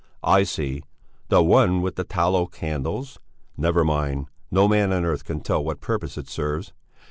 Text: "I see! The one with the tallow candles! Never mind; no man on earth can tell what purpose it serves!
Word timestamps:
"I 0.23 0.41
see! 0.45 0.81
The 1.27 1.43
one 1.43 1.83
with 1.83 1.95
the 1.95 2.03
tallow 2.03 2.47
candles! 2.47 3.19
Never 3.55 3.83
mind; 3.83 4.29
no 4.49 4.67
man 4.67 4.91
on 4.91 5.05
earth 5.05 5.23
can 5.23 5.41
tell 5.41 5.63
what 5.63 5.79
purpose 5.79 6.17
it 6.17 6.27
serves! 6.27 6.73